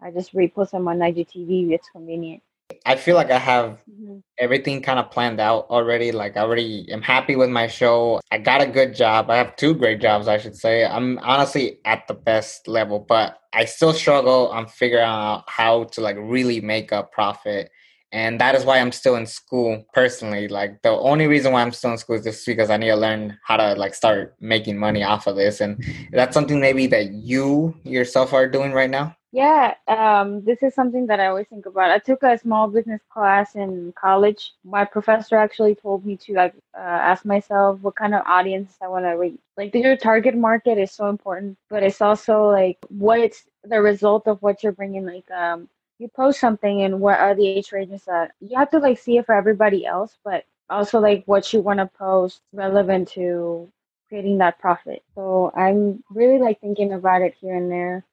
I 0.00 0.10
just 0.10 0.34
repost 0.34 0.70
them 0.70 0.88
on 0.88 1.00
IGTV. 1.00 1.70
It's 1.70 1.90
convenient. 1.90 2.42
I 2.86 2.96
feel 2.96 3.16
like 3.16 3.30
I 3.30 3.38
have 3.38 3.78
Mhm. 3.88 4.22
everything 4.38 4.82
kind 4.82 4.98
of 4.98 5.10
planned 5.10 5.40
out 5.40 5.66
already. 5.70 6.12
Like 6.12 6.36
I 6.36 6.40
already 6.40 6.86
am 6.90 7.02
happy 7.02 7.36
with 7.36 7.50
my 7.50 7.66
show. 7.66 8.20
I 8.30 8.38
got 8.38 8.60
a 8.60 8.66
good 8.66 8.94
job. 8.94 9.30
I 9.30 9.36
have 9.36 9.56
two 9.56 9.74
great 9.74 10.00
jobs, 10.00 10.28
I 10.28 10.38
should 10.38 10.56
say. 10.56 10.84
I'm 10.84 11.18
honestly 11.22 11.78
at 11.84 12.06
the 12.08 12.14
best 12.14 12.68
level, 12.68 12.98
but 12.98 13.38
I 13.52 13.64
still 13.64 13.92
struggle 13.92 14.48
on 14.48 14.66
figuring 14.66 15.04
out 15.04 15.44
how 15.48 15.84
to 15.84 16.00
like 16.00 16.16
really 16.18 16.60
make 16.60 16.92
a 16.92 17.04
profit. 17.04 17.70
And 18.12 18.40
that 18.40 18.54
is 18.54 18.64
why 18.64 18.78
I'm 18.78 18.92
still 18.92 19.16
in 19.16 19.26
school 19.26 19.84
personally. 19.92 20.46
Like 20.46 20.82
the 20.82 20.90
only 20.90 21.26
reason 21.26 21.52
why 21.52 21.62
I'm 21.62 21.72
still 21.72 21.90
in 21.92 21.98
school 21.98 22.16
is 22.16 22.24
just 22.24 22.46
because 22.46 22.70
I 22.70 22.76
need 22.76 22.88
to 22.90 22.96
learn 22.96 23.38
how 23.44 23.56
to 23.56 23.74
like 23.74 23.94
start 23.94 24.34
making 24.40 24.78
money 24.78 25.02
off 25.02 25.26
of 25.26 25.34
this. 25.36 25.60
And 25.60 25.82
that's 26.12 26.34
something 26.34 26.60
maybe 26.60 26.86
that 26.88 27.10
you 27.12 27.74
yourself 27.82 28.32
are 28.32 28.48
doing 28.48 28.72
right 28.72 28.90
now. 28.90 29.16
Yeah, 29.34 29.74
um, 29.88 30.44
this 30.44 30.62
is 30.62 30.76
something 30.76 31.08
that 31.08 31.18
I 31.18 31.26
always 31.26 31.48
think 31.48 31.66
about. 31.66 31.90
I 31.90 31.98
took 31.98 32.22
a 32.22 32.38
small 32.38 32.68
business 32.68 33.00
class 33.10 33.56
in 33.56 33.92
college. 34.00 34.52
My 34.62 34.84
professor 34.84 35.34
actually 35.36 35.74
told 35.74 36.06
me 36.06 36.16
to 36.18 36.34
like 36.34 36.54
uh, 36.72 36.80
ask 36.80 37.24
myself 37.24 37.80
what 37.80 37.96
kind 37.96 38.14
of 38.14 38.22
audience 38.26 38.76
I 38.80 38.86
want 38.86 39.06
to 39.06 39.10
reach. 39.10 39.40
Like 39.56 39.74
your 39.74 39.96
target 39.96 40.36
market 40.36 40.78
is 40.78 40.92
so 40.92 41.08
important, 41.08 41.58
but 41.68 41.82
it's 41.82 42.00
also 42.00 42.48
like 42.48 42.78
what 42.88 43.18
it's 43.18 43.42
the 43.64 43.82
result 43.82 44.28
of 44.28 44.40
what 44.40 44.62
you're 44.62 44.70
bringing. 44.70 45.04
Like 45.04 45.28
um, 45.32 45.68
you 45.98 46.06
post 46.06 46.38
something 46.38 46.82
and 46.82 47.00
what 47.00 47.18
are 47.18 47.34
the 47.34 47.48
age 47.48 47.72
ranges 47.72 48.04
that 48.04 48.30
you 48.40 48.56
have 48.56 48.70
to 48.70 48.78
like 48.78 48.98
see 49.00 49.18
it 49.18 49.26
for 49.26 49.34
everybody 49.34 49.84
else, 49.84 50.16
but 50.24 50.44
also 50.70 51.00
like 51.00 51.24
what 51.26 51.52
you 51.52 51.60
want 51.60 51.80
to 51.80 51.86
post 51.86 52.40
relevant 52.52 53.08
to 53.08 53.68
creating 54.08 54.38
that 54.38 54.60
profit. 54.60 55.02
So 55.16 55.50
I'm 55.56 56.04
really 56.10 56.38
like 56.38 56.60
thinking 56.60 56.92
about 56.92 57.22
it 57.22 57.34
here 57.40 57.56
and 57.56 57.68
there 57.68 58.04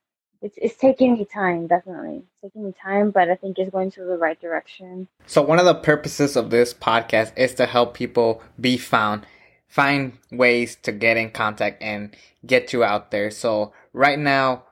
it's 0.41 0.57
it's 0.57 0.75
taking 0.75 1.13
me 1.13 1.25
time, 1.25 1.67
definitely. 1.67 2.17
It's 2.17 2.53
taking 2.53 2.65
me 2.65 2.73
time, 2.81 3.11
but 3.11 3.29
I 3.29 3.35
think 3.35 3.59
it's 3.59 3.69
going 3.69 3.91
to 3.91 4.03
the 4.03 4.17
right 4.17 4.39
direction. 4.39 5.07
So 5.27 5.41
one 5.41 5.59
of 5.59 5.65
the 5.65 5.75
purposes 5.75 6.35
of 6.35 6.49
this 6.49 6.73
podcast 6.73 7.37
is 7.37 7.53
to 7.55 7.65
help 7.67 7.93
people 7.93 8.41
be 8.59 8.77
found, 8.77 9.25
find 9.67 10.17
ways 10.31 10.75
to 10.83 10.91
get 10.91 11.17
in 11.17 11.29
contact 11.29 11.81
and 11.81 12.15
get 12.45 12.73
you 12.73 12.83
out 12.83 13.11
there. 13.11 13.29
So 13.29 13.73
right 13.93 14.17
now, 14.17 14.63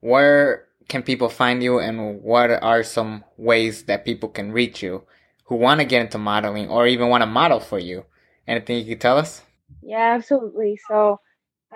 where 0.00 0.66
can 0.88 1.02
people 1.02 1.28
find 1.28 1.62
you 1.62 1.78
and 1.78 2.22
what 2.22 2.50
are 2.50 2.82
some 2.82 3.22
ways 3.36 3.84
that 3.84 4.06
people 4.06 4.30
can 4.30 4.52
reach 4.52 4.82
you 4.82 5.04
who 5.44 5.56
want 5.56 5.80
to 5.80 5.86
get 5.86 6.00
into 6.00 6.16
modeling 6.18 6.68
or 6.68 6.86
even 6.86 7.08
want 7.08 7.22
to 7.22 7.26
model 7.26 7.60
for 7.60 7.78
you? 7.78 8.06
Anything 8.46 8.78
you 8.78 8.84
can 8.86 8.98
tell 8.98 9.18
us? 9.18 9.42
Yeah, 9.82 10.14
absolutely. 10.14 10.78
So 10.88 11.20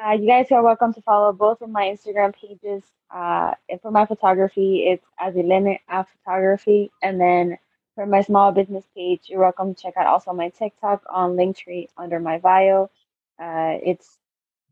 uh, 0.02 0.12
you 0.12 0.26
guys 0.26 0.50
are 0.50 0.62
welcome 0.62 0.94
to 0.94 1.02
follow 1.02 1.34
both 1.34 1.60
of 1.60 1.68
my 1.68 1.84
Instagram 1.84 2.34
pages. 2.34 2.82
Uh, 3.12 3.52
and 3.68 3.80
for 3.80 3.90
my 3.90 4.06
photography, 4.06 4.86
it's 4.88 5.04
Azilene 5.20 5.78
at 5.88 6.06
Photography, 6.08 6.90
and 7.02 7.20
then 7.20 7.58
for 7.94 8.06
my 8.06 8.22
small 8.22 8.52
business 8.52 8.84
page, 8.96 9.22
you're 9.26 9.40
welcome 9.40 9.74
to 9.74 9.82
check 9.82 9.94
out 9.98 10.06
also 10.06 10.32
my 10.32 10.48
TikTok 10.48 11.02
on 11.10 11.36
Linktree 11.36 11.88
under 11.98 12.18
my 12.18 12.38
bio. 12.38 12.90
Uh, 13.38 13.76
it's 13.84 14.18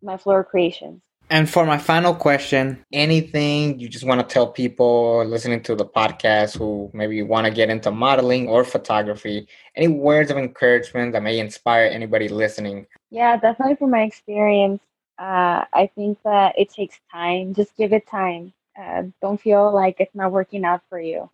my 0.03 0.17
Floral 0.17 0.45
Creations. 0.45 1.03
And 1.29 1.49
for 1.49 1.65
my 1.65 1.79
final 1.79 2.13
question, 2.13 2.85
anything 2.93 3.79
you 3.79 3.89
just 3.89 4.05
want 4.05 4.21
to 4.21 4.27
tell 4.27 4.49
people 4.49 5.25
listening 5.25 5.63
to 5.63 5.77
the 5.77 5.85
podcast 5.85 6.59
who 6.59 6.91
maybe 6.93 7.23
want 7.23 7.47
to 7.47 7.53
get 7.53 7.71
into 7.71 7.93
modeling 7.93 8.49
or 8.49 8.65
photography, 8.65 9.47
any 9.77 9.87
words 9.87 10.33
of 10.33 10.39
encouragement 10.39 11.13
that 11.13 11.23
may 11.23 11.39
inspire 11.39 11.85
anybody 11.85 12.29
listening? 12.29 12.87
Yeah, 13.11 13.37
definitely 13.37 13.77
from 13.77 13.91
my 13.91 14.03
experience, 14.03 14.83
uh, 15.21 15.67
I 15.75 15.91
think 15.95 16.19
that 16.25 16.59
it 16.59 16.71
takes 16.71 17.00
time. 17.12 17.55
Just 17.55 17.77
give 17.77 17.93
it 17.95 18.09
time. 18.09 18.55
Uh, 18.81 19.05
don't 19.23 19.41
feel 19.41 19.73
like 19.75 19.97
it's 20.00 20.15
not 20.17 20.33
working 20.33 20.65
out 20.65 20.83
for 20.91 21.00
you 21.00 21.31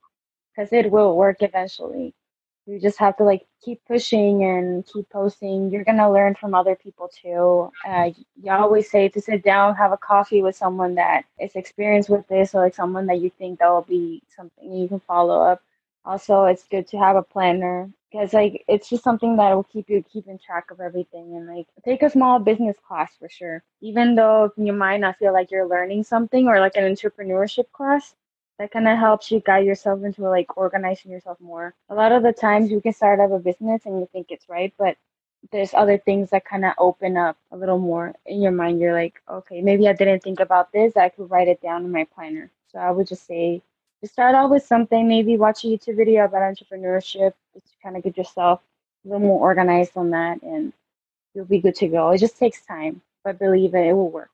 because 0.57 0.73
it 0.73 0.91
will 0.91 1.17
work 1.17 1.39
eventually. 1.43 2.15
You 2.67 2.81
just 2.81 2.99
have 2.99 3.17
to 3.19 3.25
like 3.25 3.47
keep 3.65 3.81
pushing 3.87 4.45
and 4.45 4.87
keep 4.87 5.09
posting. 5.11 5.71
You're 5.71 5.85
gonna 5.85 6.13
learn 6.13 6.35
from 6.35 6.55
other 6.55 6.77
people 6.77 7.09
too. 7.09 7.71
Uh, 7.87 8.11
you 8.43 8.53
always 8.53 8.91
say 8.91 9.09
to 9.09 9.21
sit 9.23 9.45
down, 9.45 9.77
have 9.77 9.93
a 9.93 9.99
coffee 9.99 10.43
with 10.43 10.57
someone 10.57 10.95
that 10.97 11.25
is 11.41 11.57
experienced 11.57 12.11
with 12.11 12.27
this, 12.29 12.55
or 12.55 12.63
like 12.63 12.75
someone 12.75 13.07
that 13.07 13.21
you 13.21 13.31
think 13.39 13.61
that 13.61 13.69
will 13.71 13.83
be 13.83 14.23
something 14.35 14.73
you 14.73 14.89
can 14.89 15.01
follow 15.01 15.41
up. 15.43 15.63
Also, 16.05 16.45
it's 16.47 16.65
good 16.65 16.89
to 16.89 16.99
have 16.99 17.17
a 17.17 17.23
planner 17.23 17.91
because 18.11 18.33
like 18.33 18.65
it's 18.69 18.89
just 18.89 19.05
something 19.05 19.37
that 19.37 19.55
will 19.55 19.65
keep 19.65 19.91
you 19.91 20.03
keeping 20.03 20.39
track 20.39 20.71
of 20.71 20.81
everything 20.81 21.37
and 21.37 21.47
like 21.47 21.67
take 21.85 22.03
a 22.03 22.11
small 22.11 22.39
business 22.39 22.77
class 22.87 23.13
for 23.19 23.29
sure. 23.29 23.63
Even 23.81 24.15
though 24.15 24.53
you 24.57 24.73
might 24.73 25.01
not 25.01 25.19
feel 25.19 25.33
like 25.33 25.51
you're 25.51 25.69
learning 25.69 26.05
something 26.05 26.47
or 26.47 26.61
like 26.61 26.77
an 26.77 26.85
entrepreneurship 26.85 27.71
class, 27.73 28.15
that 28.59 28.71
kind 28.71 28.89
of 28.89 28.99
helps 28.99 29.31
you 29.31 29.41
guide 29.41 29.67
yourself 29.67 30.03
into 30.03 30.23
like 30.23 30.57
organizing 30.57 31.11
yourself 31.11 31.39
more. 31.41 31.75
A 31.91 31.95
lot 31.95 32.13
of 32.13 32.23
the 32.23 32.33
times 32.33 32.71
you 32.71 32.81
can 32.81 32.93
start 32.93 33.21
up 33.21 33.31
a 33.33 33.39
business 33.39 33.83
and 33.85 34.01
you 34.01 34.09
think 34.13 34.29
it's 34.31 34.49
right, 34.49 34.73
but 34.79 34.97
there's 35.53 35.75
other 35.75 35.99
things 35.99 36.31
that 36.31 36.45
kind 36.45 36.65
of 36.65 36.73
open 36.79 37.17
up 37.17 37.37
a 37.53 37.57
little 37.57 37.79
more 37.79 38.15
in 38.25 38.41
your 38.41 38.53
mind. 38.53 38.81
You're 38.81 38.95
like, 38.95 39.21
okay, 39.29 39.61
maybe 39.61 39.89
I 39.89 39.93
didn't 39.93 40.23
think 40.23 40.41
about 40.41 40.73
this. 40.73 40.97
I 40.97 41.09
could 41.11 41.31
write 41.31 41.49
it 41.49 41.61
down 41.61 41.85
in 41.85 41.93
my 41.93 42.05
planner. 42.05 42.51
So 42.73 42.79
I 42.79 42.91
would 42.91 43.07
just 43.07 43.27
say, 43.27 43.63
start 44.05 44.35
off 44.35 44.51
with 44.51 44.65
something. 44.65 45.09
Maybe 45.09 45.37
watch 45.37 45.65
a 45.65 45.69
YouTube 45.69 45.97
video 45.97 46.25
about 46.25 46.43
entrepreneurship, 46.43 47.33
to 47.55 47.61
kind 47.83 47.97
of 47.97 48.03
get 48.03 48.17
yourself 48.17 48.61
a 49.05 49.09
little 49.09 49.27
more 49.27 49.41
organized 49.41 49.93
on 49.97 50.11
that, 50.11 50.43
and 50.43 50.73
you'll 51.35 51.45
be 51.47 51.61
good 51.61 51.75
to 51.77 51.89
go. 51.89 52.11
It 52.11 52.19
just 52.19 52.39
takes 52.39 52.65
time, 52.65 53.01
but 53.25 53.39
believe 53.39 53.75
it, 53.75 53.87
it 53.87 53.93
will 53.93 54.11
work. 54.11 54.31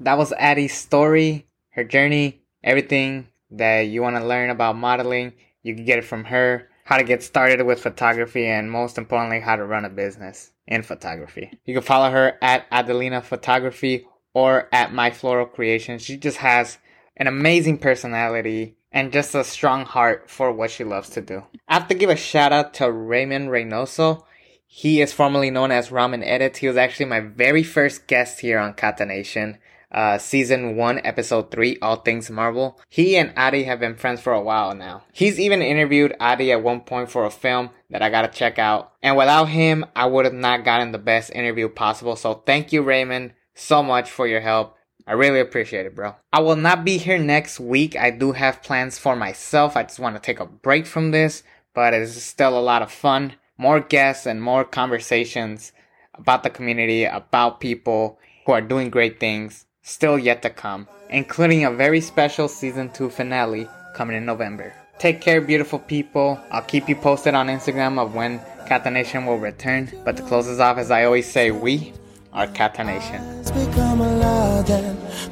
That 0.00 0.16
was 0.16 0.32
Addie's 0.32 0.74
story, 0.74 1.46
her 1.70 1.84
journey, 1.84 2.40
everything 2.64 3.28
that 3.50 3.82
you 3.82 4.00
want 4.00 4.16
to 4.16 4.24
learn 4.24 4.50
about 4.50 4.76
modeling. 4.76 5.34
You 5.62 5.74
can 5.74 5.84
get 5.84 5.98
it 5.98 6.04
from 6.04 6.24
her. 6.24 6.68
How 6.84 6.96
to 6.96 7.04
get 7.04 7.22
started 7.22 7.62
with 7.64 7.80
photography, 7.80 8.46
and 8.46 8.70
most 8.70 8.98
importantly, 8.98 9.40
how 9.40 9.54
to 9.56 9.64
run 9.64 9.84
a 9.84 9.90
business 9.90 10.50
in 10.66 10.82
photography. 10.82 11.52
You 11.64 11.74
can 11.74 11.82
follow 11.82 12.10
her 12.10 12.36
at 12.42 12.68
Adilenea 12.70 13.22
Photography 13.22 14.06
or 14.34 14.68
at 14.72 14.92
My 14.92 15.10
Floral 15.10 15.46
Creations. 15.46 16.02
She 16.02 16.16
just 16.16 16.38
has 16.38 16.78
an 17.20 17.26
amazing 17.26 17.76
personality 17.76 18.76
and 18.90 19.12
just 19.12 19.34
a 19.34 19.44
strong 19.44 19.84
heart 19.84 20.28
for 20.28 20.50
what 20.50 20.70
she 20.70 20.82
loves 20.82 21.10
to 21.10 21.20
do. 21.20 21.44
I 21.68 21.74
have 21.74 21.88
to 21.88 21.94
give 21.94 22.08
a 22.08 22.16
shout 22.16 22.52
out 22.52 22.74
to 22.74 22.90
Raymond 22.90 23.50
Reynoso. 23.50 24.24
He 24.66 25.02
is 25.02 25.12
formerly 25.12 25.50
known 25.50 25.70
as 25.70 25.90
Ramen 25.90 26.24
Edits. 26.24 26.58
He 26.58 26.66
was 26.66 26.78
actually 26.78 27.06
my 27.06 27.20
very 27.20 27.62
first 27.62 28.06
guest 28.06 28.40
here 28.40 28.58
on 28.58 28.72
Catanation. 28.72 29.58
Uh, 29.92 30.16
season 30.16 30.76
1, 30.76 31.00
episode 31.04 31.50
3, 31.50 31.78
All 31.82 31.96
Things 31.96 32.30
Marvel. 32.30 32.80
He 32.88 33.16
and 33.16 33.32
Adi 33.36 33.64
have 33.64 33.80
been 33.80 33.96
friends 33.96 34.20
for 34.20 34.32
a 34.32 34.40
while 34.40 34.74
now. 34.74 35.02
He's 35.12 35.38
even 35.38 35.62
interviewed 35.62 36.14
Adi 36.20 36.52
at 36.52 36.62
one 36.62 36.80
point 36.82 37.10
for 37.10 37.24
a 37.24 37.30
film 37.30 37.70
that 37.90 38.00
I 38.00 38.08
gotta 38.08 38.28
check 38.28 38.58
out. 38.58 38.92
And 39.02 39.16
without 39.16 39.46
him, 39.46 39.84
I 39.96 40.06
would 40.06 40.24
have 40.24 40.34
not 40.34 40.64
gotten 40.64 40.92
the 40.92 40.98
best 40.98 41.32
interview 41.32 41.68
possible. 41.68 42.14
So 42.14 42.34
thank 42.46 42.72
you, 42.72 42.82
Raymond, 42.82 43.32
so 43.54 43.82
much 43.82 44.08
for 44.10 44.28
your 44.28 44.40
help. 44.40 44.76
I 45.10 45.14
really 45.14 45.40
appreciate 45.40 45.86
it, 45.86 45.96
bro. 45.96 46.14
I 46.32 46.38
will 46.40 46.54
not 46.54 46.84
be 46.84 46.96
here 46.96 47.18
next 47.18 47.58
week. 47.58 47.96
I 47.96 48.12
do 48.12 48.30
have 48.30 48.62
plans 48.62 48.96
for 48.96 49.16
myself. 49.16 49.76
I 49.76 49.82
just 49.82 49.98
want 49.98 50.14
to 50.14 50.22
take 50.22 50.38
a 50.38 50.46
break 50.46 50.86
from 50.86 51.10
this, 51.10 51.42
but 51.74 51.92
it's 51.92 52.22
still 52.22 52.56
a 52.56 52.62
lot 52.62 52.80
of 52.80 52.92
fun. 52.92 53.32
More 53.58 53.80
guests 53.80 54.24
and 54.24 54.40
more 54.40 54.62
conversations 54.62 55.72
about 56.14 56.44
the 56.44 56.48
community, 56.48 57.06
about 57.06 57.58
people 57.58 58.20
who 58.46 58.52
are 58.52 58.60
doing 58.60 58.88
great 58.88 59.18
things, 59.18 59.66
still 59.82 60.16
yet 60.16 60.42
to 60.42 60.50
come, 60.50 60.86
including 61.08 61.64
a 61.64 61.72
very 61.72 62.00
special 62.00 62.46
season 62.46 62.88
2 62.90 63.10
finale 63.10 63.66
coming 63.96 64.16
in 64.16 64.24
November. 64.24 64.72
Take 65.00 65.20
care, 65.20 65.40
beautiful 65.40 65.80
people. 65.80 66.38
I'll 66.52 66.62
keep 66.62 66.88
you 66.88 66.94
posted 66.94 67.34
on 67.34 67.48
Instagram 67.48 67.98
of 67.98 68.14
when 68.14 68.40
Catanation 68.68 69.26
will 69.26 69.38
return. 69.38 69.90
But 70.04 70.16
to 70.18 70.22
close 70.22 70.46
us 70.46 70.60
off, 70.60 70.78
as 70.78 70.92
I 70.92 71.02
always 71.02 71.28
say, 71.28 71.50
we 71.50 71.94
are 72.32 72.46
Catanation. 72.46 73.20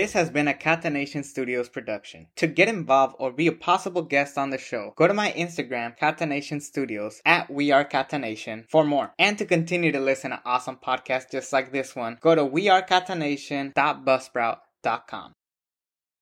This 0.00 0.14
has 0.14 0.30
been 0.30 0.48
a 0.48 0.54
Catanation 0.54 1.22
Studios 1.22 1.68
production. 1.68 2.28
To 2.36 2.46
get 2.46 2.68
involved 2.68 3.16
or 3.18 3.30
be 3.30 3.46
a 3.48 3.52
possible 3.52 4.00
guest 4.00 4.38
on 4.38 4.48
the 4.48 4.56
show, 4.56 4.94
go 4.96 5.06
to 5.06 5.12
my 5.12 5.30
Instagram, 5.32 5.94
Catanation 5.94 6.62
Studios, 6.62 7.20
at 7.26 7.50
We 7.50 7.70
Are 7.70 7.84
Catanation 7.84 8.64
for 8.70 8.82
more. 8.82 9.12
And 9.18 9.36
to 9.36 9.44
continue 9.44 9.92
to 9.92 10.00
listen 10.00 10.30
to 10.30 10.40
awesome 10.46 10.78
podcasts 10.82 11.30
just 11.30 11.52
like 11.52 11.70
this 11.70 11.94
one, 11.94 12.16
go 12.22 12.34
to 12.34 12.46
wearecatanation.buzzsprout.com. 12.46 15.34